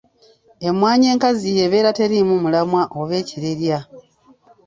[0.67, 3.79] Emmwanyi enkazi y'ebeera teriimu mulamwa oba ekirerya.